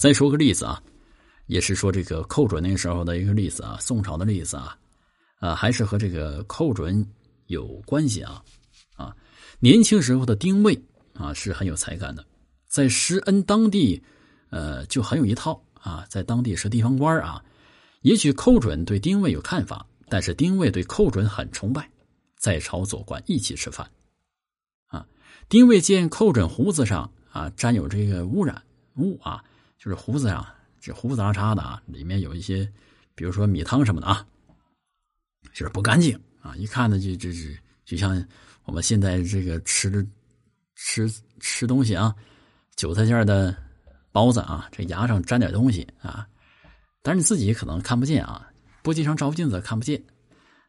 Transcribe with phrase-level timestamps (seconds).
[0.00, 0.82] 再说个例子啊，
[1.44, 4.74] 也是说这个寇准那时候的一个例子啊，宋朝的例子啊，
[5.40, 7.06] 啊，还是和这个寇准
[7.48, 8.42] 有关系啊
[8.96, 9.14] 啊，
[9.58, 10.82] 年轻时候的丁谓
[11.12, 12.24] 啊是很有才干的，
[12.66, 14.02] 在施恩当地，
[14.48, 17.44] 呃，就很有一套啊，在当地是地方官啊。
[18.00, 21.86] 也许寇准对丁谓有看法，但是丁谓对寇准很崇拜，
[22.38, 23.86] 在朝做官一起吃饭。
[24.86, 25.06] 啊，
[25.50, 28.62] 丁谓见寇准胡子上啊沾有这个污染
[28.96, 29.44] 物啊，
[29.80, 30.46] 就是胡子上
[30.78, 32.70] 这胡子拉碴的啊，里面有一些，
[33.14, 34.26] 比如说米汤什么的啊，
[35.54, 38.22] 就是不干净啊，一看呢就就是就像
[38.64, 40.06] 我们现在这个吃的
[40.74, 42.14] 吃吃东西啊，
[42.76, 43.56] 韭菜馅的
[44.12, 46.28] 包子啊，这牙上沾点东西啊。
[47.02, 48.46] 但是你自己可能看不见啊，
[48.82, 50.02] 不经常照镜子看不见。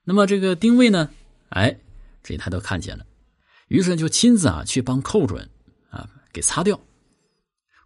[0.06, 1.10] 那么这个丁谓呢，
[1.50, 1.78] 哎，
[2.24, 3.06] 这一抬头看见了，
[3.68, 5.50] 于是就亲自啊去帮寇准
[5.90, 6.80] 啊给擦掉。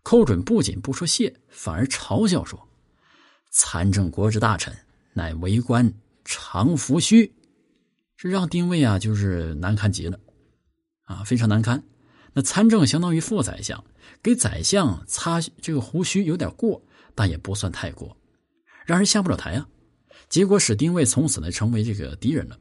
[0.05, 2.69] 寇准不仅不说谢，反而嘲笑说
[3.49, 4.71] ：“参政国之大臣，
[5.13, 5.91] 乃为官
[6.23, 7.33] 常服须。”
[8.15, 10.19] 这让丁谓啊就是难堪极了
[11.05, 11.83] 啊，非常难堪。
[12.33, 13.83] 那参政相当于副宰相，
[14.21, 16.79] 给宰相擦这个胡须有点过，
[17.15, 18.15] 但也不算太过。
[18.85, 19.67] 让人下不了台啊！
[20.29, 22.55] 结果使丁谓从此呢成为这个敌人了。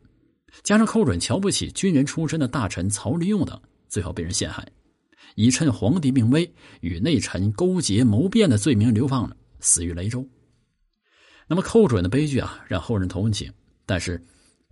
[0.63, 4.67] 加上寇准瞧不起军人出身的大臣曹利用等，最后被人陷害，
[5.35, 10.27] 以趁皇帝病危与内臣勾结谋变的罪名流放了，死于雷州。
[11.47, 13.53] 那么寇准的悲剧啊，让后人同情。
[13.87, 14.23] 但是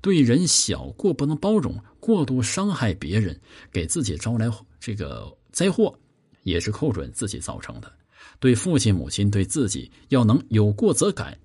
[0.01, 3.39] 对人小过不能包容，过度伤害别人，
[3.71, 5.97] 给自己招来这个灾祸，
[6.45, 7.93] 也是寇准自己造成的。
[8.41, 11.39] 对父亲母亲对自己要能有过则改，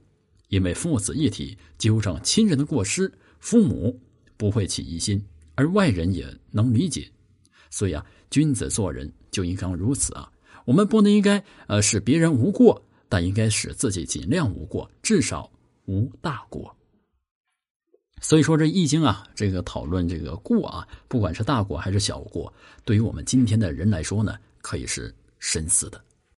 [0.47, 3.99] 因为父子一体，纠正亲人的过失，父母
[4.37, 5.23] 不会起疑心，
[5.55, 7.11] 而外人也能理解。
[7.69, 10.31] 所以啊，君子做人就应当如此啊。
[10.65, 15.49] 我们不能应该呃使别人无过，但应该使自己尽量无过，至少
[15.85, 16.75] 无大过。
[18.19, 22.51] 所以说，这《易经》啊，这个讨论这个过啊，不管是大过还是小过，
[22.83, 26.03] 对于我们今天的人来说呢，可以是深思的。